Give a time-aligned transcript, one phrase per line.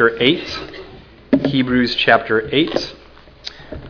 [0.00, 0.60] chapter 8.
[1.48, 2.96] Hebrews chapter 8.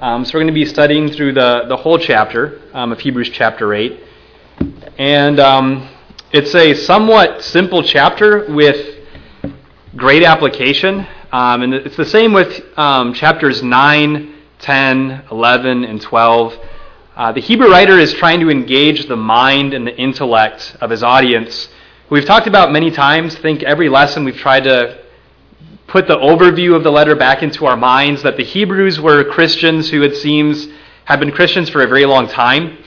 [0.00, 3.30] Um, so we're going to be studying through the, the whole chapter um, of Hebrews
[3.33, 4.00] chapter 8.
[4.99, 5.88] And um,
[6.33, 9.07] it's a somewhat simple chapter with
[9.95, 11.07] great application.
[11.30, 16.59] Um, and it's the same with um, chapters 9, 10, 11, and 12.
[17.15, 21.05] Uh, the Hebrew writer is trying to engage the mind and the intellect of his
[21.05, 21.69] audience.
[22.11, 23.37] We've talked about many times.
[23.37, 25.05] I think every lesson we've tried to
[25.91, 29.90] put the overview of the letter back into our minds that the Hebrews were Christians
[29.90, 30.68] who it seems
[31.04, 32.78] had been Christians for a very long time.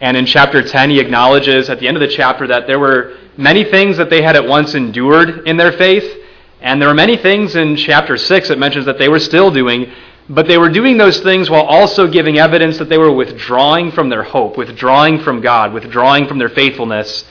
[0.00, 3.18] And in chapter 10, he acknowledges at the end of the chapter that there were
[3.36, 6.24] many things that they had at once endured in their faith.
[6.62, 9.92] And there were many things in chapter 6 that mentions that they were still doing,
[10.30, 14.08] but they were doing those things while also giving evidence that they were withdrawing from
[14.08, 17.26] their hope, withdrawing from God, withdrawing from their faithfulness.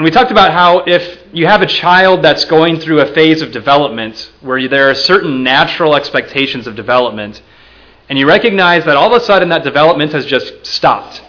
[0.00, 3.42] And we talked about how if you have a child that's going through a phase
[3.42, 7.42] of development where there are certain natural expectations of development,
[8.08, 11.22] and you recognize that all of a sudden that development has just stopped.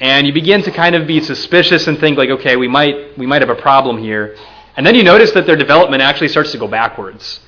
[0.00, 3.24] And you begin to kind of be suspicious and think like, okay, we might we
[3.24, 4.36] might have a problem here.
[4.76, 7.38] And then you notice that their development actually starts to go backwards.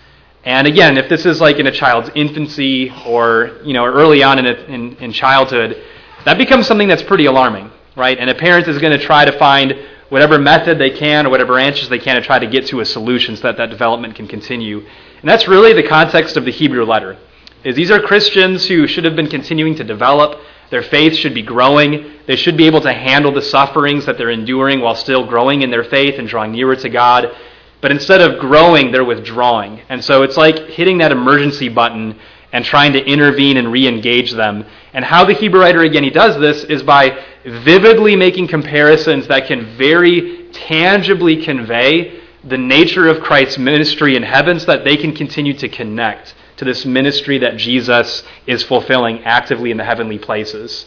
[0.44, 4.38] And again, if this is like in a child's infancy or you know early on
[4.38, 5.82] in, a, in, in childhood,
[6.24, 8.16] that becomes something that's pretty alarming, right?
[8.16, 9.74] And a parent is going to try to find
[10.08, 12.84] whatever method they can or whatever answers they can to try to get to a
[12.84, 14.78] solution so that that development can continue.
[14.78, 17.16] And that's really the context of the Hebrew letter.
[17.64, 20.38] Is these are Christians who should have been continuing to develop.
[20.70, 22.12] Their faith should be growing.
[22.26, 25.70] They should be able to handle the sufferings that they're enduring while still growing in
[25.70, 27.34] their faith and drawing nearer to God.
[27.80, 29.80] But instead of growing, they're withdrawing.
[29.88, 32.18] And so it's like hitting that emergency button
[32.52, 34.64] and trying to intervene and re engage them.
[34.92, 39.46] And how the Hebrew writer, again, he does this is by vividly making comparisons that
[39.46, 45.14] can very tangibly convey the nature of Christ's ministry in heaven so that they can
[45.14, 50.86] continue to connect to this ministry that Jesus is fulfilling actively in the heavenly places.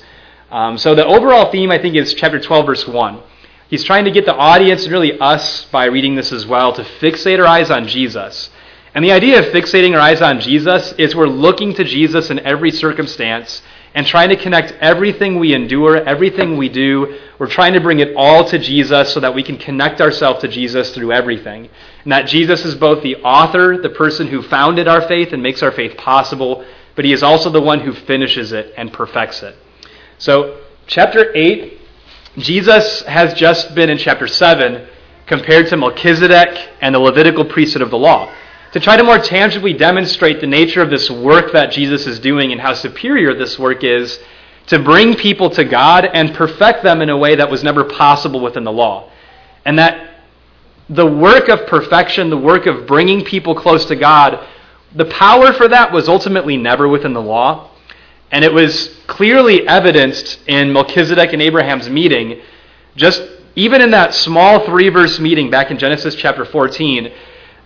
[0.49, 3.21] Um, so the overall theme, I think, is chapter 12, verse 1.
[3.69, 6.83] He's trying to get the audience, and really us, by reading this as well, to
[6.83, 8.49] fixate our eyes on Jesus
[8.97, 12.39] and the idea of fixating our eyes on Jesus is we're looking to Jesus in
[12.39, 13.61] every circumstance
[13.97, 17.17] and trying to connect everything we endure, everything we do.
[17.39, 20.47] We're trying to bring it all to Jesus so that we can connect ourselves to
[20.47, 21.67] Jesus through everything.
[22.03, 25.63] And that Jesus is both the author, the person who founded our faith and makes
[25.63, 26.63] our faith possible,
[26.95, 29.55] but he is also the one who finishes it and perfects it.
[30.19, 31.79] So, chapter 8,
[32.37, 34.87] Jesus has just been in chapter 7
[35.25, 38.31] compared to Melchizedek and the Levitical priesthood of the law
[38.77, 42.51] to try to more tangibly demonstrate the nature of this work that Jesus is doing
[42.51, 44.19] and how superior this work is
[44.67, 48.39] to bring people to God and perfect them in a way that was never possible
[48.39, 49.09] within the law.
[49.65, 50.21] And that
[50.89, 54.45] the work of perfection, the work of bringing people close to God,
[54.93, 57.71] the power for that was ultimately never within the law.
[58.29, 62.43] And it was clearly evidenced in Melchizedek and Abraham's meeting,
[62.95, 63.23] just
[63.55, 67.11] even in that small three verse meeting back in Genesis chapter 14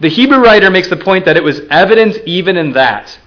[0.01, 3.19] the Hebrew writer makes the point that it was evident even in that,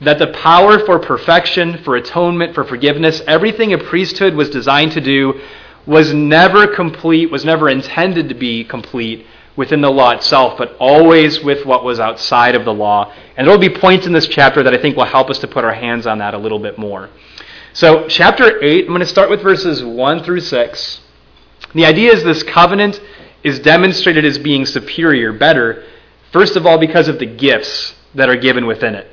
[0.00, 5.00] that the power for perfection, for atonement, for forgiveness, everything a priesthood was designed to
[5.00, 5.40] do
[5.84, 9.26] was never complete, was never intended to be complete
[9.56, 13.12] within the law itself, but always with what was outside of the law.
[13.36, 15.48] And there will be points in this chapter that I think will help us to
[15.48, 17.10] put our hands on that a little bit more.
[17.74, 21.00] So, chapter 8, I'm going to start with verses 1 through 6.
[21.74, 23.02] The idea is this covenant
[23.44, 25.84] is demonstrated as being superior, better,
[26.32, 29.06] First of all, because of the gifts that are given within it.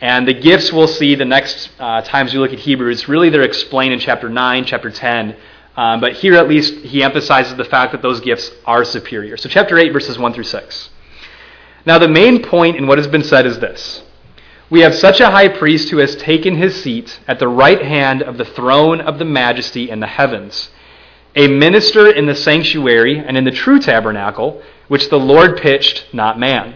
[0.00, 3.42] And the gifts we'll see the next uh, times we look at Hebrews, really they're
[3.42, 5.36] explained in chapter 9, chapter 10.
[5.76, 9.36] Um, but here at least he emphasizes the fact that those gifts are superior.
[9.36, 10.90] So, chapter 8, verses 1 through 6.
[11.86, 14.02] Now, the main point in what has been said is this
[14.70, 18.22] We have such a high priest who has taken his seat at the right hand
[18.22, 20.70] of the throne of the majesty in the heavens,
[21.34, 26.38] a minister in the sanctuary and in the true tabernacle which the Lord pitched, not
[26.38, 26.74] man.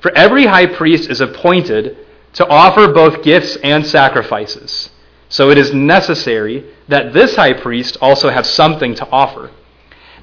[0.00, 1.96] For every high priest is appointed
[2.34, 4.90] to offer both gifts and sacrifices.
[5.28, 9.50] So it is necessary that this high priest also have something to offer.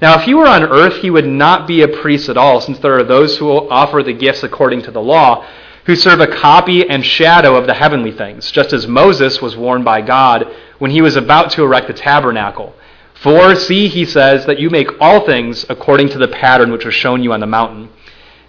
[0.02, 2.78] Now, if he were on earth, he would not be a priest at all, since
[2.78, 5.46] there are those who offer the gifts according to the law,
[5.84, 9.84] who serve a copy and shadow of the heavenly things, just as Moses was warned
[9.84, 10.46] by God
[10.78, 12.74] when he was about to erect the tabernacle.
[13.22, 16.94] For see, he says, that you make all things according to the pattern which was
[16.94, 17.90] shown you on the mountain.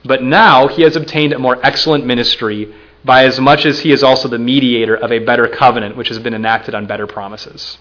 [0.06, 2.74] But now he has obtained a more excellent ministry,
[3.04, 6.20] by as much as he is also the mediator of a better covenant, which has
[6.20, 7.80] been enacted on better promises.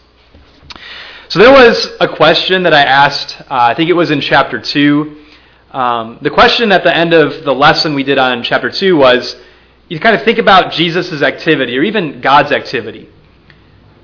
[1.28, 4.60] So there was a question that I asked, uh, I think it was in chapter
[4.60, 5.24] 2.
[5.70, 9.36] Um, the question at the end of the lesson we did on chapter 2 was
[9.88, 13.08] you kind of think about Jesus' activity or even God's activity.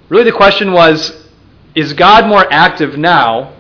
[0.09, 1.26] Really, the question was
[1.77, 3.55] is God more active now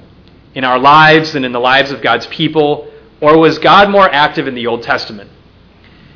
[0.54, 2.90] in our lives and in the lives of God's people,
[3.20, 5.30] or was God more active in the Old Testament?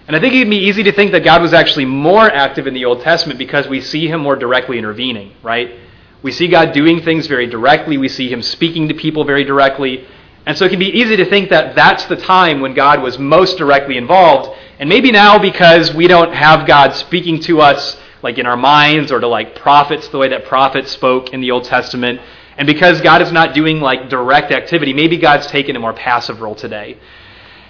[0.08, 2.72] And I think it'd be easy to think that God was actually more active in
[2.72, 5.78] the Old Testament because we see him more directly intervening, right?
[6.22, 7.98] We see God doing things very directly.
[7.98, 10.06] We see him speaking to people very directly.
[10.46, 13.18] And so it can be easy to think that that's the time when God was
[13.18, 14.58] most directly involved.
[14.78, 19.10] And maybe now, because we don't have God speaking to us like in our minds
[19.10, 22.20] or to like prophets the way that prophets spoke in the Old Testament,
[22.56, 26.40] and because God is not doing like direct activity, maybe God's taken a more passive
[26.40, 26.98] role today.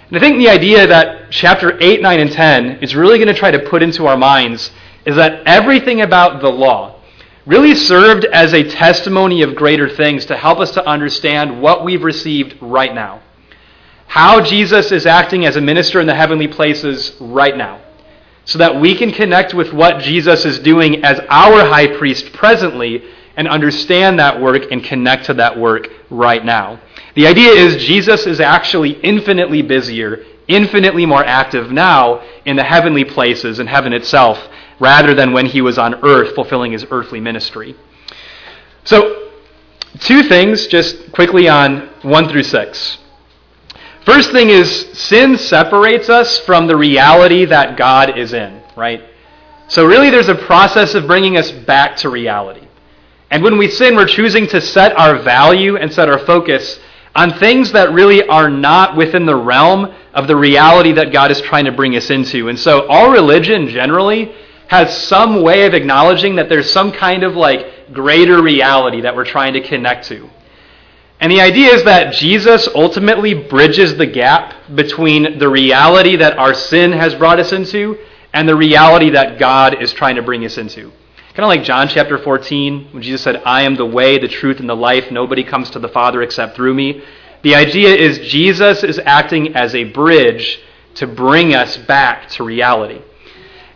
[0.07, 3.33] And I think the idea that chapter 8, 9, and 10 is really going to
[3.33, 4.71] try to put into our minds
[5.05, 6.99] is that everything about the law,
[7.45, 12.03] really served as a testimony of greater things to help us to understand what we've
[12.03, 13.21] received right now.
[14.07, 17.81] How Jesus is acting as a minister in the heavenly places right now.
[18.45, 23.03] So that we can connect with what Jesus is doing as our high priest presently
[23.37, 26.79] and understand that work and connect to that work right now.
[27.15, 33.03] The idea is Jesus is actually infinitely busier, infinitely more active now in the heavenly
[33.03, 34.39] places in heaven itself
[34.79, 37.75] rather than when he was on earth fulfilling his earthly ministry.
[38.83, 39.29] So,
[39.99, 42.97] two things just quickly on 1 through 6.
[44.11, 49.01] First thing is sin separates us from the reality that God is in, right?
[49.69, 52.67] So, really, there's a process of bringing us back to reality.
[53.29, 56.77] And when we sin, we're choosing to set our value and set our focus
[57.15, 61.39] on things that really are not within the realm of the reality that God is
[61.39, 62.49] trying to bring us into.
[62.49, 64.35] And so, all religion generally
[64.67, 69.23] has some way of acknowledging that there's some kind of like greater reality that we're
[69.23, 70.29] trying to connect to.
[71.21, 76.55] And the idea is that Jesus ultimately bridges the gap between the reality that our
[76.55, 77.99] sin has brought us into
[78.33, 80.91] and the reality that God is trying to bring us into.
[81.33, 84.59] Kind of like John chapter 14, when Jesus said, I am the way, the truth,
[84.59, 85.11] and the life.
[85.11, 87.03] Nobody comes to the Father except through me.
[87.43, 90.59] The idea is Jesus is acting as a bridge
[90.95, 93.01] to bring us back to reality.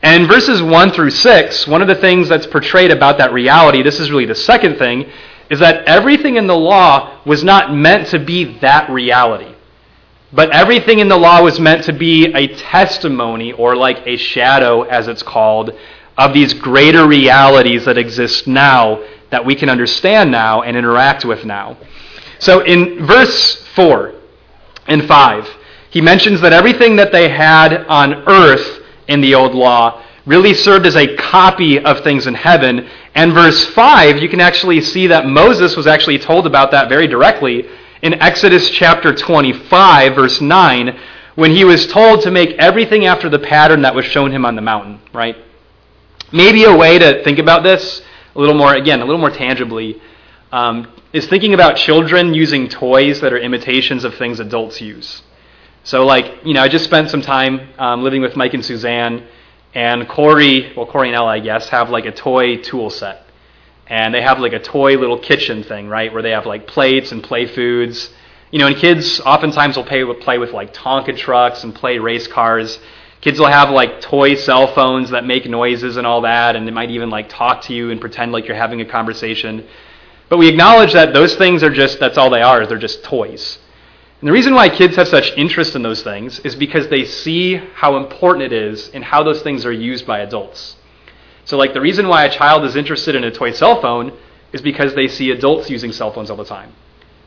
[0.02, 3.84] And in verses 1 through 6, one of the things that's portrayed about that reality,
[3.84, 5.10] this is really the second thing,
[5.50, 9.54] is that everything in the law was not meant to be that reality.
[10.34, 14.82] But everything in the law was meant to be a testimony, or like a shadow,
[14.84, 15.72] as it's called,
[16.18, 21.46] of these greater realities that exist now that we can understand now and interact with
[21.46, 21.78] now.
[22.40, 24.14] So in verse 4
[24.88, 25.50] and 5,
[25.90, 30.86] he mentions that everything that they had on earth in the old law really served
[30.86, 32.88] as a copy of things in heaven.
[33.14, 37.08] And verse 5, you can actually see that Moses was actually told about that very
[37.08, 37.68] directly
[38.02, 41.00] in Exodus chapter 25, verse 9,
[41.36, 44.56] when he was told to make everything after the pattern that was shown him on
[44.56, 45.36] the mountain, right?
[46.32, 48.02] Maybe a way to think about this
[48.36, 50.02] a little more, again, a little more tangibly,
[50.52, 55.24] um, is thinking about children using toys that are imitations of things adults use.
[55.84, 59.26] So, like, you know, I just spent some time um, living with Mike and Suzanne,
[59.76, 63.24] and Corey, well, Corey and Ella, I guess, have like a toy tool set.
[63.88, 67.12] And they have like a toy little kitchen thing, right, where they have like plates
[67.12, 68.10] and play foods.
[68.52, 72.00] You know, and kids oftentimes will play with, play with like Tonka trucks and play
[72.00, 72.80] race cars.
[73.20, 76.72] Kids will have like toy cell phones that make noises and all that, and they
[76.72, 79.68] might even like talk to you and pretend like you're having a conversation.
[80.30, 83.60] But we acknowledge that those things are just, that's all they are, they're just toys.
[84.20, 87.56] And the reason why kids have such interest in those things is because they see
[87.56, 90.78] how important it is and how those things are used by adults.
[91.44, 94.14] So, like, the reason why a child is interested in a toy cell phone
[94.52, 96.74] is because they see adults using cell phones all the time.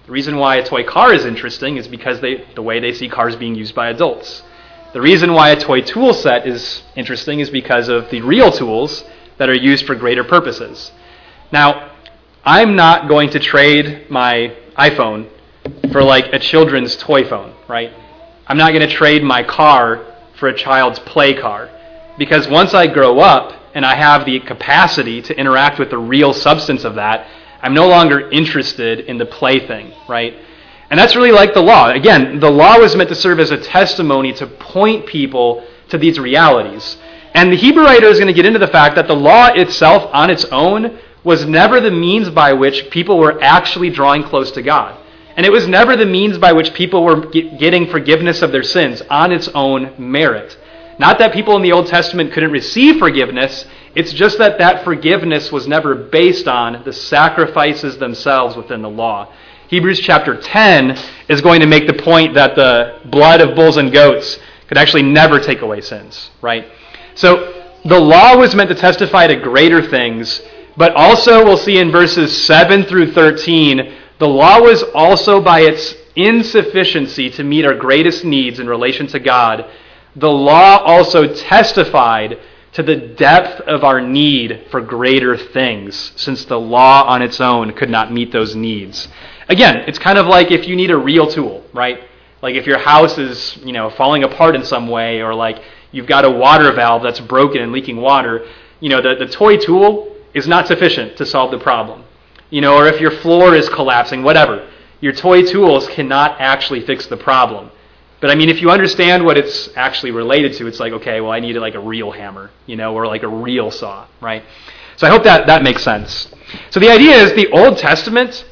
[0.07, 3.09] The reason why a toy car is interesting is because they, the way they see
[3.09, 4.43] cars being used by adults.
[4.95, 9.05] The reason why a toy tool set is interesting is because of the real tools
[9.37, 10.91] that are used for greater purposes.
[11.53, 11.93] Now,
[12.43, 15.29] I'm not going to trade my iPhone
[15.93, 17.93] for like a children's toy phone, right?
[18.47, 20.05] I'm not going to trade my car
[20.39, 21.71] for a child's play car.
[22.19, 26.33] Because once I grow up and I have the capacity to interact with the real
[26.33, 27.27] substance of that,
[27.63, 30.35] I'm no longer interested in the plaything, right?
[30.91, 31.91] And that's really like the law.
[31.91, 36.19] Again, the law was meant to serve as a testimony to point people to these
[36.19, 36.97] realities.
[37.35, 40.09] And the Hebrew writer is going to get into the fact that the law itself,
[40.13, 44.63] on its own, was never the means by which people were actually drawing close to
[44.63, 44.99] God.
[45.39, 49.03] And it was never the means by which people were getting forgiveness of their sins
[49.09, 50.59] on its own merit.
[50.99, 53.65] Not that people in the Old Testament couldn't receive forgiveness,
[53.95, 59.33] it's just that that forgiveness was never based on the sacrifices themselves within the law.
[59.69, 63.93] Hebrews chapter 10 is going to make the point that the blood of bulls and
[63.93, 66.67] goats could actually never take away sins, right?
[67.15, 70.43] So the law was meant to testify to greater things,
[70.77, 75.95] but also we'll see in verses 7 through 13, the law was also by its
[76.17, 79.71] insufficiency to meet our greatest needs in relation to God.
[80.17, 82.39] The law also testified
[82.73, 87.73] to the depth of our need for greater things, since the law on its own
[87.73, 89.09] could not meet those needs.
[89.49, 92.01] Again, it's kind of like if you need a real tool, right?
[92.43, 96.07] Like if your house is, you know, falling apart in some way, or like you've
[96.07, 98.47] got a water valve that's broken and leaking water,
[98.81, 102.05] you know, the, the toy tool is not sufficient to solve the problem.
[102.51, 104.69] You know, or if your floor is collapsing, whatever.
[105.01, 107.71] Your toy tools cannot actually fix the problem.
[108.21, 111.31] But I mean, if you understand what it's actually related to, it's like, okay, well,
[111.31, 114.43] I need like a real hammer, you know, or like a real saw, right?
[114.97, 116.29] So I hope that that makes sense.
[116.71, 118.45] So the idea is the Old Testament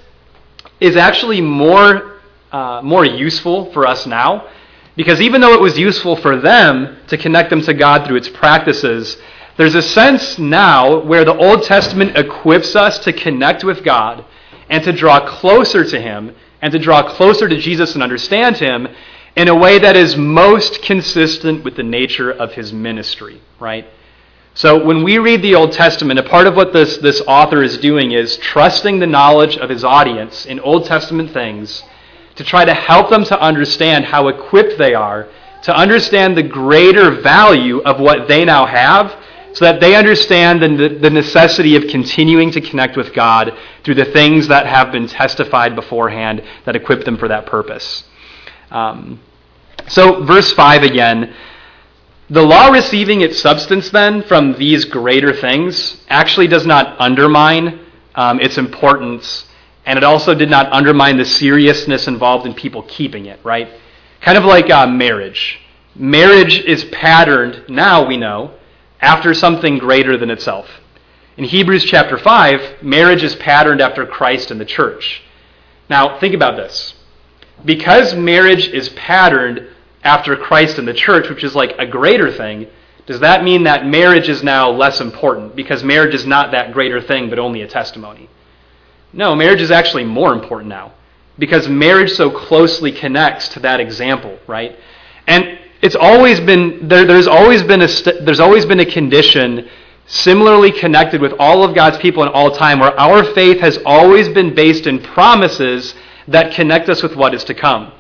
[0.79, 2.21] is actually more
[2.53, 4.49] uh, more useful for us now
[4.95, 8.29] because even though it was useful for them to connect them to God through its
[8.29, 9.19] practices,
[9.57, 14.25] there's a sense now where the Old Testament equips us to connect with God
[14.69, 18.89] and to draw closer to Him and to draw closer to Jesus and understand Him
[19.35, 23.87] in a way that is most consistent with the nature of His ministry, right?
[24.55, 27.77] So when we read the Old Testament, a part of what this, this author is
[27.77, 31.83] doing is trusting the knowledge of his audience in Old Testament things
[32.37, 35.29] to try to help them to understand how equipped they are
[35.63, 39.13] to understand the greater value of what they now have
[39.57, 44.05] so that they understand the, the necessity of continuing to connect with God through the
[44.05, 48.05] things that have been testified beforehand that equip them for that purpose.
[48.71, 49.19] Um,
[49.89, 51.35] so, verse 5 again.
[52.29, 57.81] The law receiving its substance then from these greater things actually does not undermine
[58.15, 59.47] um, its importance,
[59.87, 63.69] and it also did not undermine the seriousness involved in people keeping it, right?
[64.21, 65.61] Kind of like uh, marriage.
[65.95, 68.51] Marriage is patterned, now we know,
[69.01, 70.69] after something greater than itself.
[71.37, 75.23] In Hebrews chapter 5, marriage is patterned after Christ and the church.
[75.91, 76.95] Now, think about this.
[77.65, 79.69] Because marriage is patterned
[80.03, 82.69] after Christ and the church, which is like a greater thing,
[83.07, 87.01] does that mean that marriage is now less important because marriage is not that greater
[87.01, 88.29] thing but only a testimony?
[89.13, 90.93] No, marriage is actually more important now
[91.39, 94.77] because marriage so closely connects to that example, right?
[95.27, 97.89] And it's always been there, there's always been a
[98.25, 99.69] there's always been a condition
[100.07, 104.29] similarly connected with all of God's people in all time where our faith has always
[104.29, 105.95] been based in promises
[106.29, 107.93] that connect us with what is to come.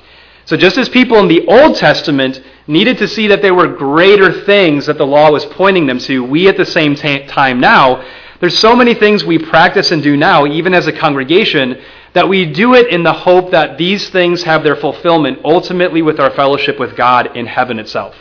[0.45, 4.45] So, just as people in the Old Testament needed to see that there were greater
[4.45, 8.05] things that the law was pointing them to, we at the same t- time now,
[8.39, 11.83] there's so many things we practice and do now, even as a congregation,
[12.13, 16.19] that we do it in the hope that these things have their fulfillment ultimately with
[16.19, 18.15] our fellowship with God in heaven itself.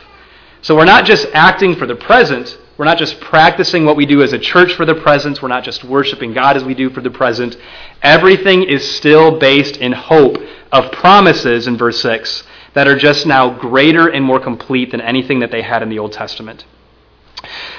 [0.61, 4.21] So, we're not just acting for the present, we're not just practicing what we do
[4.21, 5.41] as a church for the present.
[5.41, 7.55] We're not just worshiping God as we do for the present.
[8.01, 10.37] Everything is still based in hope
[10.73, 15.39] of promises in verse 6 that are just now greater and more complete than anything
[15.39, 16.65] that they had in the Old Testament.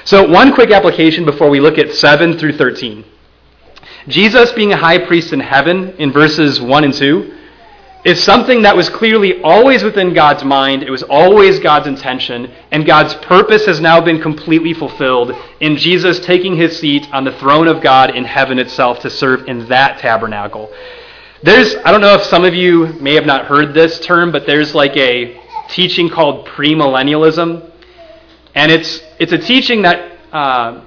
[0.03, 3.05] So, one quick application before we look at 7 through 13.
[4.07, 7.33] Jesus being a high priest in heaven in verses 1 and 2
[8.05, 10.81] is something that was clearly always within God's mind.
[10.81, 16.21] It was always God's intention, and God's purpose has now been completely fulfilled in Jesus
[16.21, 19.99] taking his seat on the throne of God in heaven itself to serve in that
[19.99, 20.71] tabernacle.
[21.43, 24.45] There's, I don't know if some of you may have not heard this term, but
[24.47, 27.71] there's like a teaching called premillennialism.
[28.55, 30.83] And it's, it's a teaching that uh,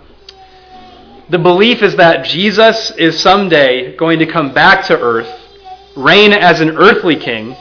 [1.31, 5.31] the belief is that Jesus is someday going to come back to earth,
[5.97, 7.57] reign as an earthly king,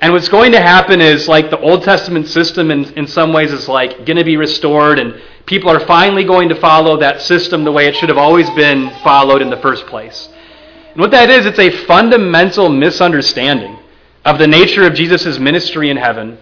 [0.00, 3.52] and what's going to happen is like the Old Testament system in, in some ways
[3.52, 7.62] is like going to be restored, and people are finally going to follow that system
[7.62, 10.30] the way it should have always been followed in the first place.
[10.92, 13.78] And what that is, it's a fundamental misunderstanding
[14.24, 16.38] of the nature of Jesus' ministry in heaven,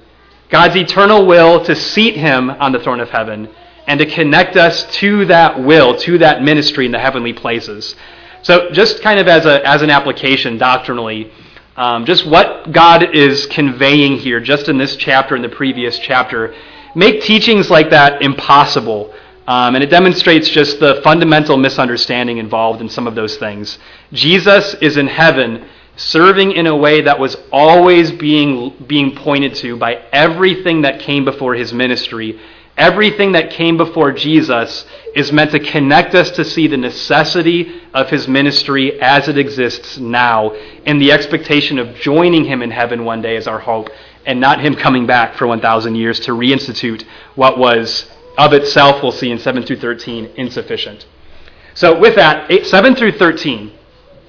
[0.48, 3.48] God's eternal will to seat him on the throne of heaven,
[3.88, 7.96] and to connect us to that will, to that ministry in the heavenly places.
[8.42, 11.32] So, just kind of as, a, as an application doctrinally,
[11.76, 16.54] um, just what God is conveying here, just in this chapter and the previous chapter,
[16.94, 19.12] make teachings like that impossible
[19.48, 23.78] um, and it demonstrates just the fundamental misunderstanding involved in some of those things.
[24.12, 25.66] Jesus is in heaven
[25.96, 31.24] serving in a way that was always being, being pointed to by everything that came
[31.24, 32.38] before his ministry.
[32.78, 38.08] Everything that came before Jesus is meant to connect us to see the necessity of
[38.08, 40.52] his ministry as it exists now,
[40.86, 43.90] and the expectation of joining him in heaven one day as our hope,
[44.24, 47.04] and not him coming back for 1,000 years to reinstitute
[47.34, 48.08] what was
[48.38, 51.04] of itself, we'll see in 7 through 13, insufficient.
[51.74, 53.72] So, with that, 8, 7 through 13,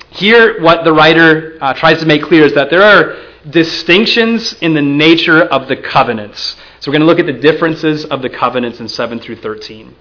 [0.10, 4.74] here what the writer uh, tries to make clear is that there are distinctions in
[4.74, 6.56] the nature of the covenants.
[6.80, 9.96] So, we're going to look at the differences of the covenants in 7 through 13.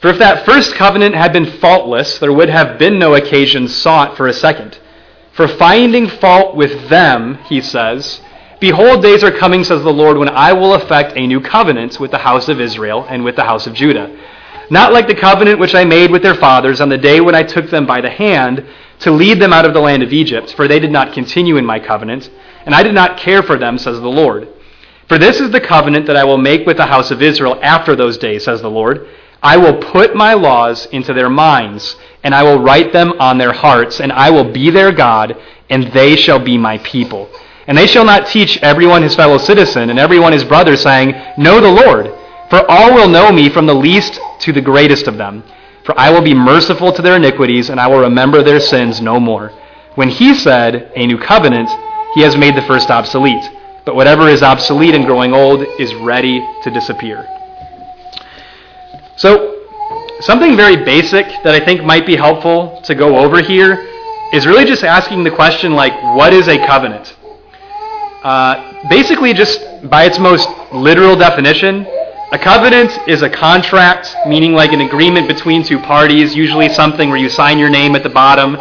[0.00, 4.16] For if that first covenant had been faultless, there would have been no occasion sought
[4.16, 4.78] for a second.
[5.32, 8.20] For finding fault with them, he says,
[8.60, 12.10] Behold, days are coming, says the Lord, when I will effect a new covenant with
[12.10, 14.16] the house of Israel and with the house of Judah.
[14.70, 17.42] Not like the covenant which I made with their fathers on the day when I
[17.42, 18.64] took them by the hand
[19.02, 21.66] to lead them out of the land of Egypt, for they did not continue in
[21.66, 22.30] my covenant,
[22.64, 24.48] and I did not care for them, says the Lord.
[25.08, 27.96] For this is the covenant that I will make with the house of Israel after
[27.96, 29.08] those days, says the Lord.
[29.42, 33.52] I will put my laws into their minds, and I will write them on their
[33.52, 35.36] hearts, and I will be their God,
[35.68, 37.28] and they shall be my people.
[37.66, 41.60] And they shall not teach everyone his fellow citizen, and everyone his brother, saying, Know
[41.60, 42.06] the Lord,
[42.50, 45.42] for all will know me from the least to the greatest of them.
[45.84, 49.18] For I will be merciful to their iniquities, and I will remember their sins no
[49.18, 49.48] more.
[49.94, 51.68] When he said, A new covenant,
[52.14, 53.50] he has made the first obsolete.
[53.84, 57.26] But whatever is obsolete and growing old is ready to disappear.
[59.16, 59.66] So,
[60.20, 63.88] something very basic that I think might be helpful to go over here
[64.32, 67.16] is really just asking the question, like, what is a covenant?
[68.22, 69.60] Uh, basically, just
[69.90, 71.84] by its most literal definition,
[72.32, 77.18] a covenant is a contract, meaning like an agreement between two parties, usually something where
[77.18, 78.56] you sign your name at the bottom.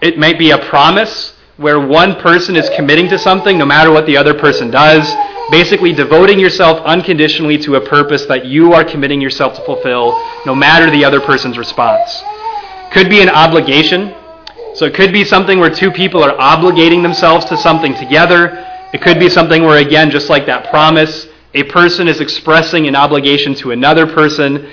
[0.00, 4.06] It might be a promise where one person is committing to something no matter what
[4.06, 5.12] the other person does
[5.50, 10.12] basically devoting yourself unconditionally to a purpose that you are committing yourself to fulfill,
[10.44, 12.22] no matter the other person's response.
[12.92, 14.14] Could be an obligation.
[14.74, 18.64] So it could be something where two people are obligating themselves to something together.
[18.92, 22.94] It could be something where, again, just like that promise, a person is expressing an
[22.94, 24.70] obligation to another person.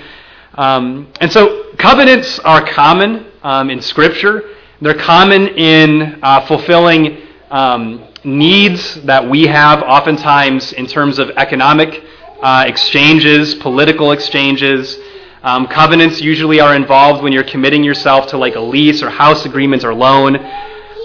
[0.54, 4.42] Um, and so covenants are common um, in Scripture.
[4.80, 12.04] They're common in uh, fulfilling um, needs that we have oftentimes in terms of economic
[12.42, 14.98] uh, exchanges, political exchanges.
[15.42, 19.46] Um, covenants usually are involved when you're committing yourself to like a lease or house
[19.46, 20.36] agreement or loan.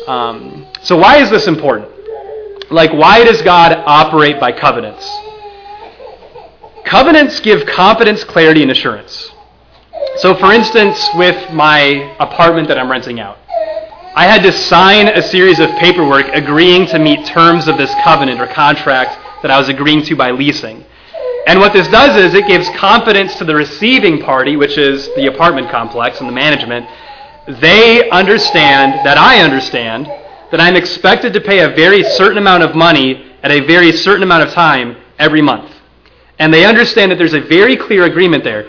[0.08, 1.90] Um, so, why is this important?
[2.72, 5.10] Like, why does God operate by covenants?
[6.92, 9.32] Covenants give confidence, clarity, and assurance.
[10.18, 13.38] So, for instance, with my apartment that I'm renting out,
[14.14, 18.42] I had to sign a series of paperwork agreeing to meet terms of this covenant
[18.42, 20.84] or contract that I was agreeing to by leasing.
[21.48, 25.28] And what this does is it gives confidence to the receiving party, which is the
[25.28, 26.86] apartment complex and the management.
[27.62, 32.76] They understand that I understand that I'm expected to pay a very certain amount of
[32.76, 35.71] money at a very certain amount of time every month.
[36.42, 38.68] And they understand that there's a very clear agreement there.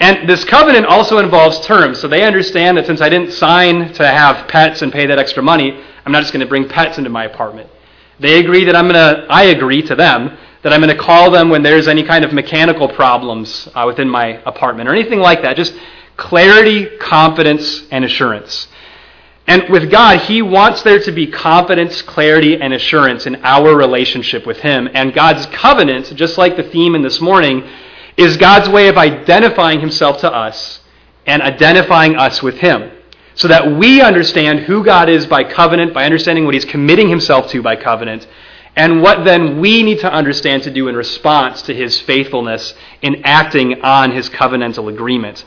[0.00, 1.98] And this covenant also involves terms.
[1.98, 5.42] So they understand that since I didn't sign to have pets and pay that extra
[5.42, 7.70] money, I'm not just going to bring pets into my apartment.
[8.20, 11.30] They agree that I'm going to, I agree to them that I'm going to call
[11.30, 15.40] them when there's any kind of mechanical problems uh, within my apartment or anything like
[15.40, 15.56] that.
[15.56, 15.74] Just
[16.18, 18.68] clarity, confidence, and assurance.
[19.46, 24.46] And with God, He wants there to be confidence, clarity, and assurance in our relationship
[24.46, 24.88] with Him.
[24.92, 27.68] And God's covenant, just like the theme in this morning,
[28.16, 30.80] is God's way of identifying himself to us
[31.26, 32.90] and identifying us with him
[33.34, 37.50] so that we understand who God is by covenant, by understanding what he's committing himself
[37.50, 38.26] to by covenant,
[38.74, 43.22] and what then we need to understand to do in response to his faithfulness in
[43.24, 45.44] acting on his covenantal agreement.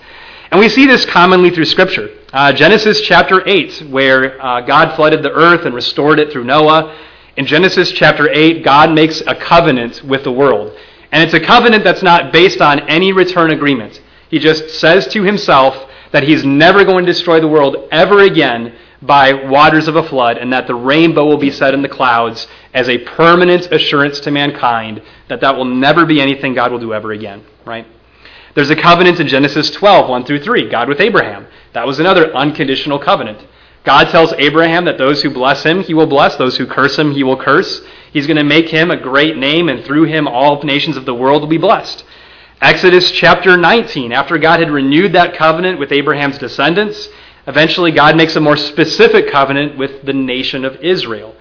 [0.51, 2.09] And we see this commonly through Scripture.
[2.33, 6.97] Uh, Genesis chapter 8, where uh, God flooded the earth and restored it through Noah.
[7.37, 10.75] In Genesis chapter 8, God makes a covenant with the world.
[11.11, 14.01] And it's a covenant that's not based on any return agreement.
[14.29, 18.75] He just says to himself that he's never going to destroy the world ever again
[19.03, 22.47] by waters of a flood, and that the rainbow will be set in the clouds
[22.73, 26.93] as a permanent assurance to mankind that that will never be anything God will do
[26.93, 27.85] ever again, right?
[28.59, 31.47] There's a covenant in Genesis 12, 1 through 3, God with Abraham.
[31.71, 33.39] That was another unconditional covenant.
[33.85, 36.35] God tells Abraham that those who bless him, he will bless.
[36.35, 37.79] Those who curse him, he will curse.
[38.11, 41.13] He's going to make him a great name, and through him, all nations of the
[41.13, 42.03] world will be blessed.
[42.59, 47.07] Exodus chapter 19, after God had renewed that covenant with Abraham's descendants,
[47.47, 51.33] eventually God makes a more specific covenant with the nation of Israel.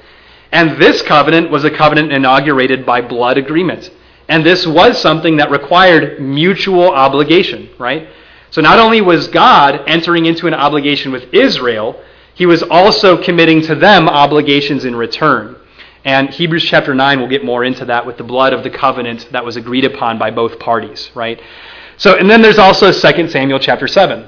[0.53, 3.91] And this covenant was a covenant inaugurated by blood agreement.
[4.29, 8.09] And this was something that required mutual obligation, right?
[8.51, 12.01] So not only was God entering into an obligation with Israel,
[12.35, 15.57] he was also committing to them obligations in return.
[16.05, 19.29] And Hebrews chapter 9 will get more into that with the blood of the covenant
[19.33, 21.41] that was agreed upon by both parties, right?
[21.97, 24.27] So, and then there's also 2 Samuel chapter 7.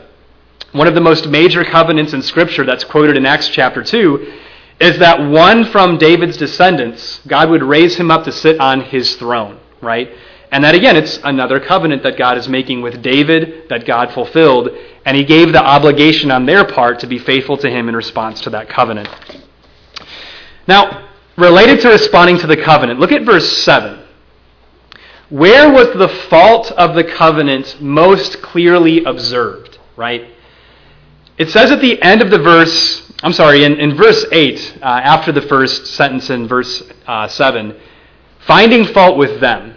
[0.73, 4.41] One of the most major covenants in Scripture that's quoted in Acts chapter 2
[4.81, 9.15] is that one from David's descendants, God would raise him up to sit on his
[9.17, 10.11] throne, right?
[10.53, 14.71] And that again, it's another covenant that God is making with David that God fulfilled,
[15.05, 18.41] and he gave the obligation on their part to be faithful to him in response
[18.43, 19.09] to that covenant.
[20.67, 24.05] Now, related to responding to the covenant, look at verse 7.
[25.31, 30.35] Where was the fault of the covenant most clearly observed, right?
[31.39, 34.85] It says at the end of the verse, I'm sorry, in, in verse 8, uh,
[34.85, 37.81] after the first sentence in verse uh, 7,
[38.47, 39.75] finding fault with them.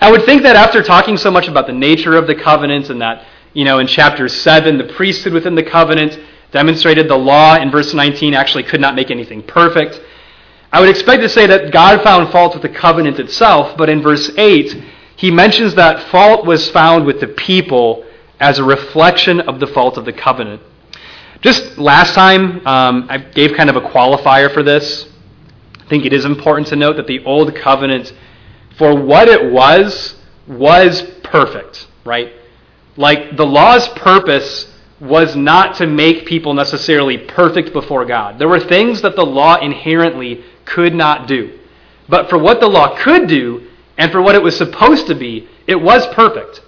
[0.00, 3.00] I would think that after talking so much about the nature of the covenant and
[3.00, 6.18] that, you know, in chapter 7, the priesthood within the covenant
[6.52, 10.00] demonstrated the law in verse 19 actually could not make anything perfect.
[10.72, 14.02] I would expect to say that God found fault with the covenant itself, but in
[14.02, 14.84] verse 8,
[15.16, 18.04] he mentions that fault was found with the people
[18.38, 20.60] as a reflection of the fault of the covenant.
[21.40, 25.06] Just last time, um, I gave kind of a qualifier for this.
[25.86, 28.12] I think it is important to note that the Old Covenant,
[28.76, 30.16] for what it was,
[30.48, 32.32] was perfect, right?
[32.96, 38.36] Like, the law's purpose was not to make people necessarily perfect before God.
[38.40, 41.56] There were things that the law inherently could not do.
[42.08, 45.48] But for what the law could do, and for what it was supposed to be,
[45.68, 46.62] it was perfect.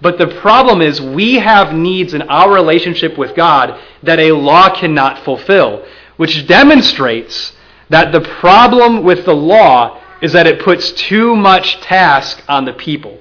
[0.00, 4.74] But the problem is, we have needs in our relationship with God that a law
[4.74, 7.52] cannot fulfill, which demonstrates
[7.90, 12.72] that the problem with the law is that it puts too much task on the
[12.72, 13.18] people.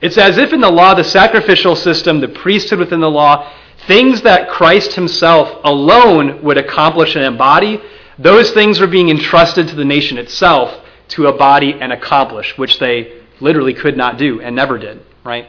[0.00, 3.52] It's as if in the law, the sacrificial system, the priesthood within the law,
[3.86, 7.80] things that Christ himself alone would accomplish and embody,
[8.18, 13.22] those things were being entrusted to the nation itself to embody and accomplish, which they
[13.40, 15.48] literally could not do and never did, right?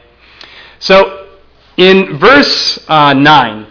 [0.78, 1.28] So,
[1.76, 3.66] in verse uh, 9,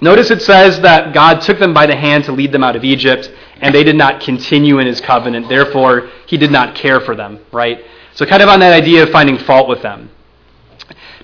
[0.00, 2.84] notice it says that God took them by the hand to lead them out of
[2.84, 5.48] Egypt, and they did not continue in his covenant.
[5.48, 7.84] Therefore, he did not care for them, right?
[8.14, 10.10] So, kind of on that idea of finding fault with them.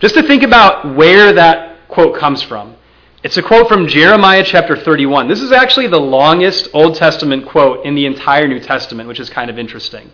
[0.00, 2.76] Just to think about where that quote comes from.
[3.22, 5.26] It's a quote from Jeremiah chapter 31.
[5.26, 9.30] This is actually the longest Old Testament quote in the entire New Testament, which is
[9.30, 10.10] kind of interesting.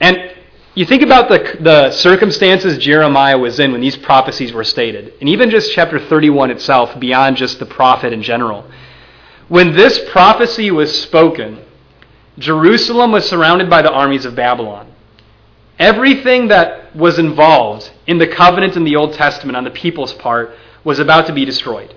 [0.00, 0.34] And
[0.74, 5.28] you think about the, the circumstances Jeremiah was in when these prophecies were stated, and
[5.28, 8.68] even just chapter 31 itself, beyond just the prophet in general.
[9.48, 11.64] When this prophecy was spoken,
[12.38, 14.92] Jerusalem was surrounded by the armies of Babylon.
[15.78, 20.54] Everything that was involved in the covenant in the Old Testament on the people's part
[20.84, 21.94] was about to be destroyed.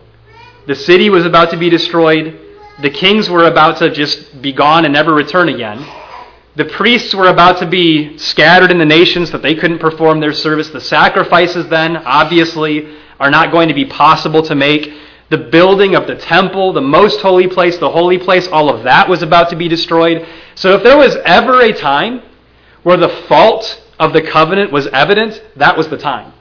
[0.68, 2.40] The city was about to be destroyed.
[2.82, 5.86] The kings were about to just be gone and never return again.
[6.56, 10.34] The priests were about to be scattered in the nations that they couldn't perform their
[10.34, 10.70] service.
[10.70, 14.94] The sacrifices, then, obviously, are not going to be possible to make.
[15.32, 19.10] The building of the temple, the most holy place, the holy place, all of that
[19.10, 20.28] was about to be destroyed.
[20.56, 22.22] So, if there was ever a time
[22.84, 26.34] where the fault of the covenant was evident, that was the time.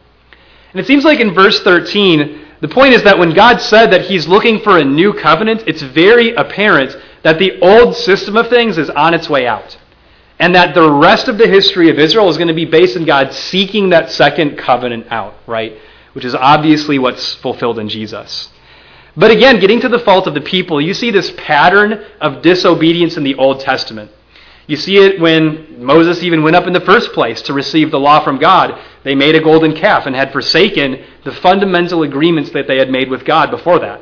[0.73, 4.03] And it seems like in verse 13, the point is that when God said that
[4.03, 8.77] He's looking for a new covenant, it's very apparent that the old system of things
[8.77, 9.79] is on its way out.
[10.39, 13.05] And that the rest of the history of Israel is going to be based on
[13.05, 15.77] God seeking that second covenant out, right?
[16.15, 18.49] Which is obviously what's fulfilled in Jesus.
[19.21, 23.19] But again, getting to the fault of the people, you see this pattern of disobedience
[23.19, 24.11] in the Old Testament.
[24.67, 28.01] You see it when Moses even went up in the first place to receive the
[28.01, 28.81] law from God.
[29.05, 33.11] They made a golden calf and had forsaken the fundamental agreements that they had made
[33.11, 34.01] with God before that.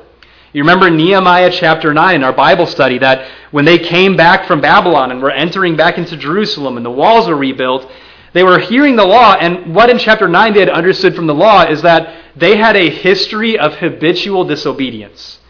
[0.53, 4.61] You remember Nehemiah chapter 9 in our Bible study that when they came back from
[4.61, 7.91] Babylon and were entering back into Jerusalem and the walls were rebuilt,
[8.39, 11.35] they were hearing the law, and what in chapter 9 they had understood from the
[11.35, 15.41] law is that they had a history of habitual disobedience.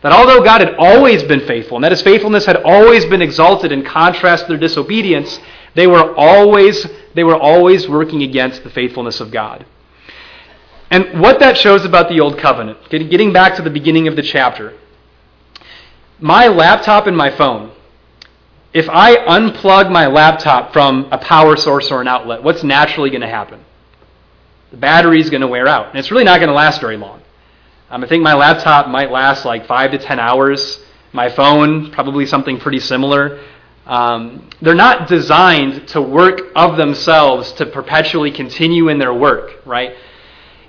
[0.00, 3.70] That although God had always been faithful, and that his faithfulness had always been exalted
[3.70, 5.38] in contrast to their disobedience,
[5.74, 9.66] they were always, they were always working against the faithfulness of God.
[10.90, 14.22] And what that shows about the Old Covenant, getting back to the beginning of the
[14.22, 14.72] chapter,
[16.18, 17.72] my laptop and my phone,
[18.72, 23.22] if I unplug my laptop from a power source or an outlet, what's naturally going
[23.22, 23.64] to happen?
[24.70, 27.22] The battery's going to wear out, and it's really not going to last very long.
[27.90, 30.80] Um, I think my laptop might last like five to ten hours.
[31.12, 33.42] My phone, probably something pretty similar.
[33.86, 39.94] Um, they're not designed to work of themselves to perpetually continue in their work, right?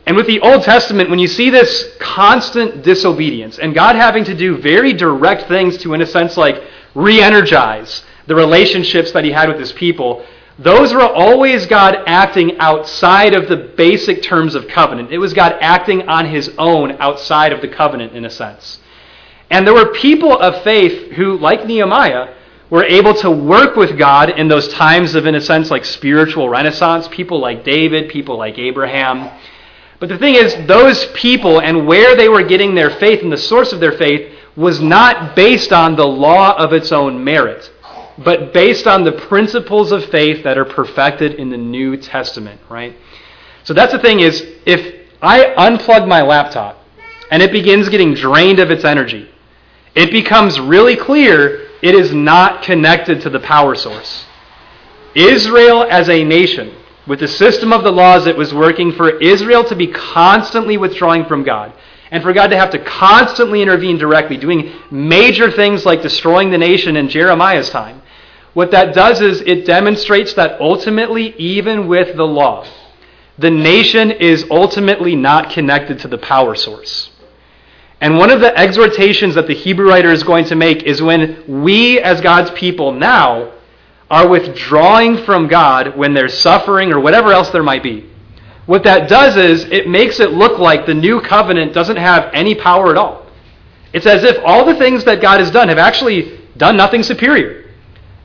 [0.06, 4.34] And with the Old Testament, when you see this constant disobedience and God having to
[4.34, 6.64] do very direct things to, in a sense, like
[7.00, 10.26] re energize the relationships that he had with his people,
[10.60, 15.12] those were always God acting outside of the basic terms of covenant.
[15.12, 18.80] It was God acting on his own outside of the covenant, in a sense.
[19.50, 22.36] And there were people of faith who, like Nehemiah,
[22.70, 26.50] were able to work with God in those times of, in a sense, like spiritual
[26.50, 27.08] renaissance.
[27.08, 29.32] People like David, people like Abraham.
[30.00, 33.38] But the thing is, those people and where they were getting their faith and the
[33.38, 37.72] source of their faith was not based on the law of its own merit
[38.24, 42.96] but based on the principles of faith that are perfected in the New Testament, right?
[43.64, 46.84] So that's the thing is if I unplug my laptop
[47.32, 49.30] and it begins getting drained of its energy,
[49.96, 54.26] it becomes really clear it is not connected to the power source.
[55.16, 56.76] Israel as a nation,
[57.08, 61.26] with the system of the laws it was working for Israel to be constantly withdrawing
[61.26, 61.74] from God,
[62.12, 66.58] and for God to have to constantly intervene directly, doing major things like destroying the
[66.58, 68.02] nation in Jeremiah's time,
[68.54, 72.68] what that does is it demonstrates that ultimately, even with the law,
[73.38, 77.12] the nation is ultimately not connected to the power source.
[78.02, 81.64] And one of the exhortations that the Hebrew writer is going to make is when
[81.64, 83.52] we, as God's people now,
[84.10, 88.09] are withdrawing from God when there's suffering or whatever else there might be.
[88.70, 92.54] What that does is it makes it look like the new covenant doesn't have any
[92.54, 93.26] power at all.
[93.94, 97.66] It's as if all the things that God has done have actually done nothing superior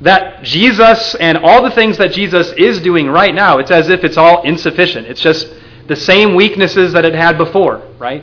[0.03, 4.05] that Jesus and all the things that Jesus is doing right now, it's as if
[4.05, 5.07] it's all insufficient.
[5.07, 5.49] It's just
[5.87, 8.23] the same weaknesses that it had before, right?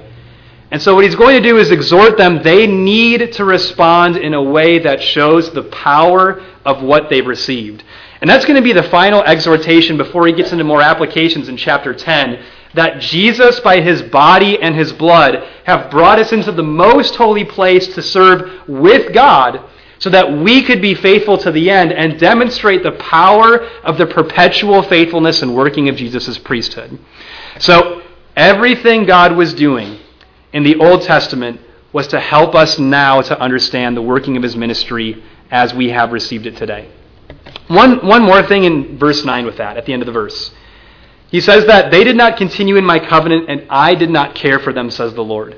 [0.70, 2.44] And so what he's going to do is exhort them.
[2.44, 7.84] They need to respond in a way that shows the power of what they've received.
[8.22, 11.58] And that's going to be the final exhortation before he gets into more applications in
[11.58, 16.64] chapter 10 that Jesus, by his body and his blood, have brought us into the
[16.64, 19.62] most holy place to serve with God
[20.00, 24.06] so that we could be faithful to the end and demonstrate the power of the
[24.06, 26.98] perpetual faithfulness and working of Jesus' priesthood.
[27.60, 28.02] So,
[28.36, 30.00] everything God was doing
[30.54, 31.60] in the Old Testament
[31.94, 36.12] was to help us now to understand the working of his ministry as we have
[36.12, 36.90] received it today.
[37.68, 40.52] One, one more thing in verse 9 with that, at the end of the verse.
[41.30, 44.60] He says that they did not continue in my covenant, and I did not care
[44.60, 45.56] for them, says the Lord.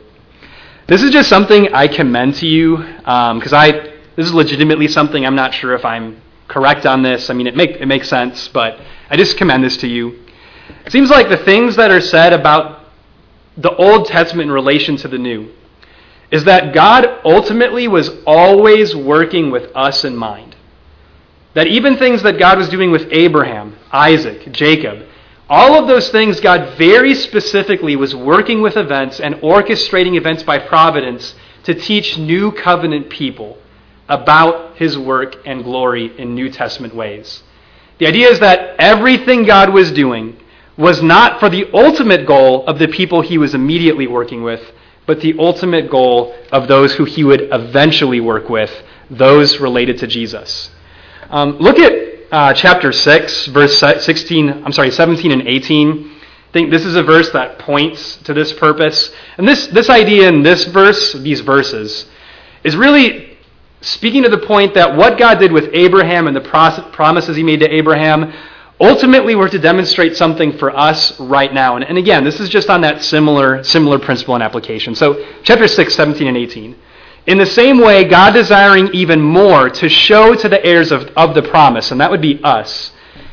[0.88, 5.26] This is just something I commend to you because um, I this is legitimately something
[5.26, 7.30] I'm not sure if I'm correct on this.
[7.30, 10.24] I mean, it, make, it makes sense, but I just commend this to you.
[10.86, 12.86] It seems like the things that are said about
[13.58, 15.52] the Old Testament in relation to the New
[16.32, 20.53] is that God ultimately was always working with us in mind.
[21.54, 25.06] That even things that God was doing with Abraham, Isaac, Jacob,
[25.50, 30.58] all of those things God very specifically was working with events and orchestrating events by
[30.58, 33.58] providence to teach new covenant people
[34.10, 37.44] about his work and glory in New Testament ways.
[38.00, 40.38] The idea is that everything God was doing
[40.76, 44.62] was not for the ultimate goal of the people he was immediately working with,
[45.06, 48.72] but the ultimate goal of those who he would eventually work with,
[49.10, 50.72] those related to Jesus.
[51.34, 56.12] Um, look at uh, chapter 6, verse 16, I'm sorry, 17 and 18.
[56.12, 59.12] I think this is a verse that points to this purpose.
[59.40, 62.06] And this, this idea in this verse, these verses,
[62.64, 63.36] is really
[63.82, 66.42] speaking to the point that what God did with Abraham and the
[66.94, 68.32] promises he made to Abraham
[68.80, 71.78] ultimately were to demonstrate something for us right now.
[71.78, 74.94] And, and, again, this is just on that similar, similar principle and application.
[74.94, 76.76] So, chapter 6, 17, and 18.
[77.26, 81.34] In the same way, God desiring even more to show to the heirs of, of
[81.34, 82.92] the promise, and that would be us,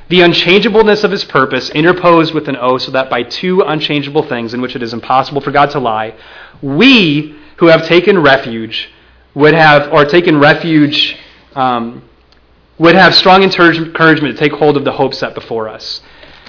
[0.08, 4.54] the unchangeableness of his purpose interposed with an oath, so that by two unchangeable things
[4.54, 6.14] in which it is impossible for God to lie,
[6.62, 8.90] we who have taken refuge
[9.34, 11.16] would have, or taken refuge,
[11.54, 12.02] um,
[12.78, 16.00] would have strong encouragement to take hold of the hope set before us.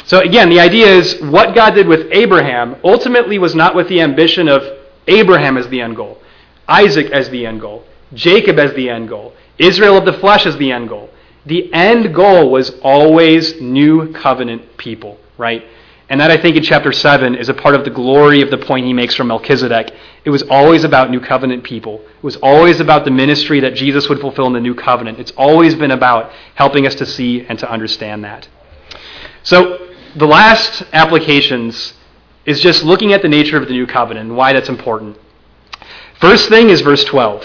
[0.06, 4.02] So again, the idea is what God did with Abraham ultimately was not with the
[4.02, 4.64] ambition of
[5.08, 6.18] Abraham as the end goal,
[6.72, 10.58] Isaac as the end goal, Jacob as the end goal, Israel of the flesh as
[10.58, 11.10] the end goal.
[11.46, 15.64] The end goal was always new covenant people, right?
[16.10, 18.58] And that, I think, in chapter 7 is a part of the glory of the
[18.58, 19.94] point he makes from Melchizedek.
[20.26, 22.02] It was always about new covenant people.
[22.02, 25.20] It was always about the ministry that Jesus would fulfill in the new covenant.
[25.20, 28.48] It's always been about helping us to see and to understand that.
[29.44, 31.94] So, the last applications
[32.46, 35.18] is just looking at the nature of the new covenant and why that's important.
[36.22, 37.44] First thing is verse 12.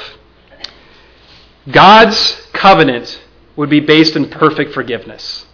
[1.70, 3.22] God's covenant
[3.56, 5.46] would be based in perfect forgiveness.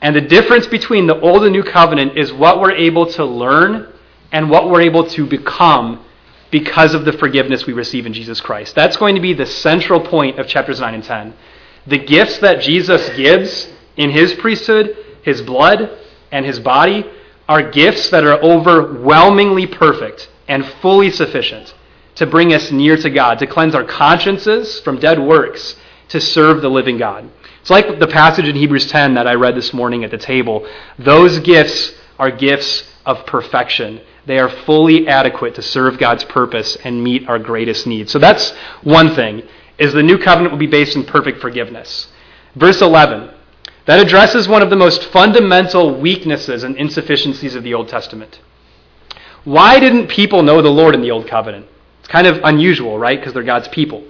[0.00, 3.92] And the difference between the Old and New Covenant is what we're able to learn
[4.32, 6.02] and what we're able to become
[6.50, 8.74] because of the forgiveness we receive in Jesus Christ.
[8.74, 11.34] That's going to be the central point of chapters 9 and 10.
[11.88, 15.90] The gifts that Jesus gives in his priesthood, his blood,
[16.32, 17.04] and his body
[17.46, 21.74] are gifts that are overwhelmingly perfect and fully sufficient
[22.18, 25.76] to bring us near to God, to cleanse our consciences from dead works,
[26.08, 27.30] to serve the living God.
[27.60, 30.68] It's like the passage in Hebrews 10 that I read this morning at the table.
[30.98, 34.00] Those gifts are gifts of perfection.
[34.26, 38.10] They are fully adequate to serve God's purpose and meet our greatest needs.
[38.10, 38.50] So that's
[38.82, 39.44] one thing
[39.78, 42.08] is the new covenant will be based in perfect forgiveness.
[42.56, 43.30] Verse 11.
[43.86, 48.40] That addresses one of the most fundamental weaknesses and insufficiencies of the Old Testament.
[49.44, 51.66] Why didn't people know the Lord in the Old Covenant?
[52.08, 53.20] It's kind of unusual, right?
[53.20, 54.02] Because they're God's people.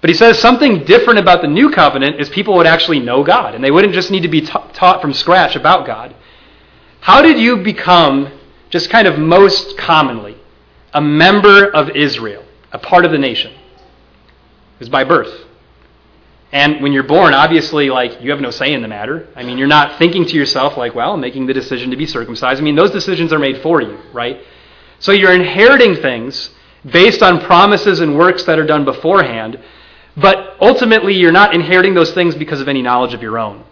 [0.00, 3.54] But he says something different about the new covenant is people would actually know God,
[3.54, 6.16] and they wouldn't just need to be ta- taught from scratch about God.
[7.00, 8.32] How did you become,
[8.70, 10.36] just kind of most commonly,
[10.92, 13.52] a member of Israel, a part of the nation?
[13.52, 15.44] It was by birth.
[16.50, 19.28] And when you're born, obviously, like, you have no say in the matter.
[19.36, 22.06] I mean, you're not thinking to yourself, like, well, I'm making the decision to be
[22.06, 22.60] circumcised.
[22.60, 24.40] I mean, those decisions are made for you, right?
[24.98, 26.50] So you're inheriting things
[26.84, 29.58] based on promises and works that are done beforehand,
[30.16, 33.64] but ultimately, you're not inheriting those things because of any knowledge of your own.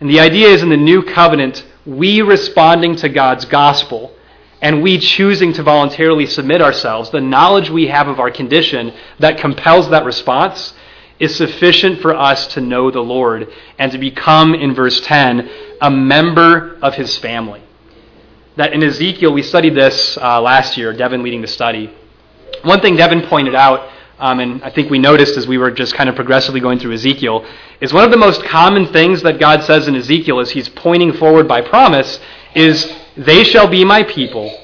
[0.00, 4.14] And the idea is in the new covenant, we responding to God's gospel
[4.62, 9.38] and we choosing to voluntarily submit ourselves, the knowledge we have of our condition that
[9.38, 10.74] compels that response
[11.18, 15.90] is sufficient for us to know the Lord and to become, in verse 10, a
[15.90, 17.62] member of his family.
[18.56, 21.94] That in Ezekiel, we studied this uh, last year, Devin leading the study.
[22.62, 25.94] One thing Devin pointed out um, and I think we noticed as we were just
[25.94, 27.46] kind of progressively going through Ezekiel,
[27.80, 31.14] is one of the most common things that God says in Ezekiel as he's pointing
[31.14, 32.20] forward by promise
[32.54, 34.54] is, They shall be my people,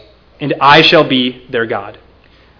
[0.40, 1.99] and I shall be their God.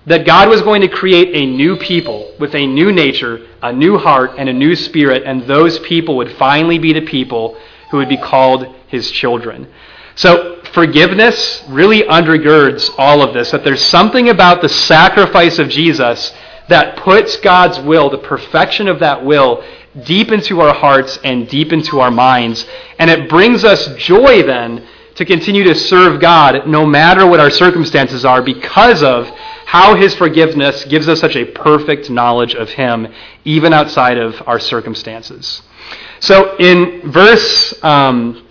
[0.07, 3.99] That God was going to create a new people with a new nature, a new
[3.99, 7.59] heart, and a new spirit, and those people would finally be the people
[7.91, 9.71] who would be called his children.
[10.17, 16.35] So, forgiveness really undergirds all of this, that there's something about the sacrifice of Jesus
[16.69, 19.63] that puts God's will, the perfection of that will,
[20.05, 22.67] deep into our hearts and deep into our minds.
[22.99, 27.51] And it brings us joy then to continue to serve God no matter what our
[27.51, 29.27] circumstances are because of
[29.67, 33.09] how his forgiveness gives us such a perfect knowledge of him,
[33.45, 35.63] even outside of our circumstances.
[36.21, 38.47] So in verse, um,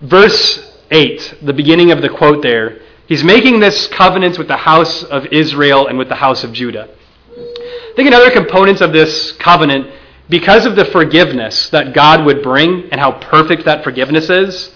[0.00, 5.02] verse 8, the beginning of the quote there, he's making this covenant with the house
[5.04, 6.88] of Israel and with the house of Judah.
[7.36, 9.90] I think another component of this covenant,
[10.28, 14.72] because of the forgiveness that God would bring and how perfect that forgiveness is,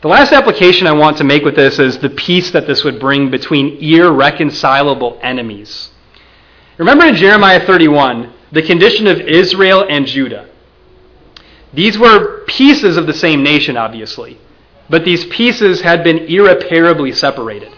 [0.00, 3.00] the last application I want to make with this is the peace that this would
[3.00, 5.90] bring between irreconcilable enemies.
[6.76, 10.48] Remember in Jeremiah 31, the condition of Israel and Judah.
[11.74, 14.38] These were pieces of the same nation, obviously,
[14.88, 17.72] but these pieces had been irreparably separated.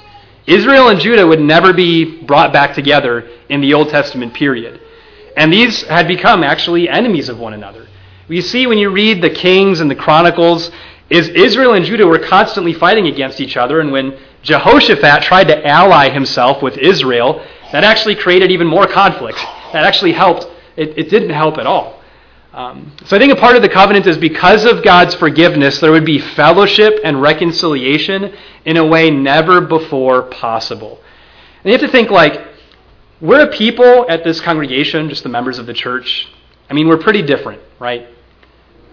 [0.46, 4.80] Israel and Judah would never be brought back together in the Old Testament period.
[5.36, 7.86] And these had become actually enemies of one another.
[8.28, 10.70] You see, when you read the Kings and the Chronicles,
[11.08, 15.66] is Israel and Judah were constantly fighting against each other, and when Jehoshaphat tried to
[15.66, 19.38] ally himself with Israel, that actually created even more conflict.
[19.72, 20.46] That actually helped.
[20.76, 21.99] It, it didn't help at all.
[22.52, 25.92] Um, so I think a part of the covenant is because of God's forgiveness, there
[25.92, 28.34] would be fellowship and reconciliation
[28.64, 31.00] in a way never before possible.
[31.62, 32.48] And you have to think like,
[33.20, 36.26] we're a people at this congregation, just the members of the church.
[36.68, 38.08] I mean, we're pretty different, right?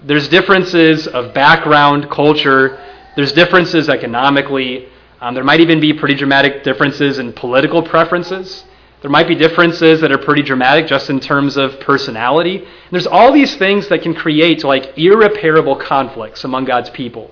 [0.04, 2.84] There's differences of background, culture.
[3.16, 4.90] There's differences economically.
[5.22, 8.66] Um, there might even be pretty dramatic differences in political preferences.
[9.02, 12.58] There might be differences that are pretty dramatic just in terms of personality.
[12.58, 17.32] And there's all these things that can create like irreparable conflicts among God's people.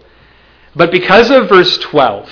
[0.75, 2.29] But because of verse 12,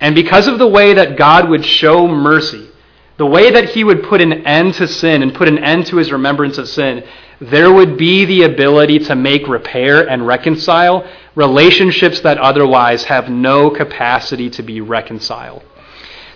[0.00, 2.68] and because of the way that God would show mercy,
[3.16, 5.96] the way that he would put an end to sin and put an end to
[5.96, 7.02] his remembrance of sin,
[7.40, 13.70] there would be the ability to make repair and reconcile relationships that otherwise have no
[13.70, 15.62] capacity to be reconciled.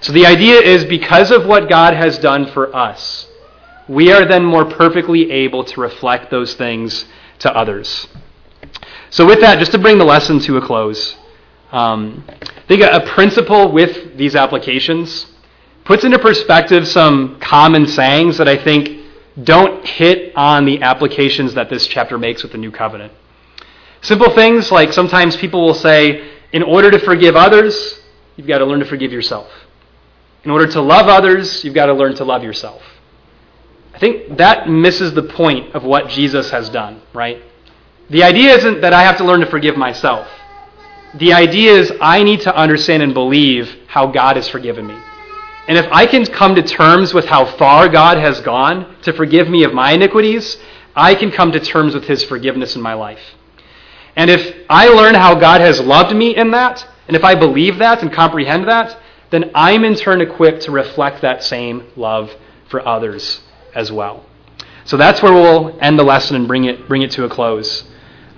[0.00, 3.26] So the idea is because of what God has done for us,
[3.88, 7.04] we are then more perfectly able to reflect those things
[7.40, 8.08] to others.
[9.10, 11.16] So, with that, just to bring the lesson to a close,
[11.72, 15.26] um, I think a principle with these applications
[15.84, 19.00] puts into perspective some common sayings that I think
[19.42, 23.12] don't hit on the applications that this chapter makes with the new covenant.
[24.02, 28.00] Simple things like sometimes people will say, in order to forgive others,
[28.36, 29.50] you've got to learn to forgive yourself.
[30.44, 32.82] In order to love others, you've got to learn to love yourself.
[33.94, 37.42] I think that misses the point of what Jesus has done, right?
[38.08, 40.26] The idea isn't that I have to learn to forgive myself.
[41.14, 44.96] The idea is I need to understand and believe how God has forgiven me.
[45.68, 49.48] And if I can come to terms with how far God has gone to forgive
[49.48, 50.56] me of my iniquities,
[50.96, 53.20] I can come to terms with his forgiveness in my life.
[54.16, 57.78] And if I learn how God has loved me in that, and if I believe
[57.78, 58.96] that and comprehend that,
[59.30, 62.34] then I'm in turn equipped to reflect that same love
[62.68, 63.40] for others
[63.74, 64.24] as well.
[64.84, 67.84] So that's where we'll end the lesson and bring it, bring it to a close.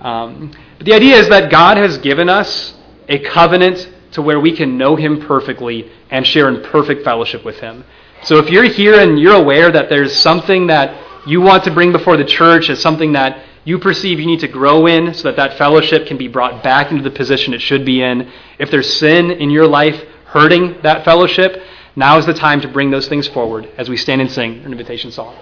[0.01, 2.75] Um, but the idea is that God has given us
[3.09, 7.59] a covenant to where we can know Him perfectly and share in perfect fellowship with
[7.59, 7.83] Him.
[8.23, 11.91] So if you're here and you're aware that there's something that you want to bring
[11.91, 15.37] before the church as something that you perceive you need to grow in so that
[15.37, 18.29] that fellowship can be brought back into the position it should be in,
[18.59, 20.03] if there's sin in your life
[20.33, 21.61] hurting that fellowship,
[21.95, 24.71] now is the time to bring those things forward as we stand and sing an
[24.71, 25.37] invitation song.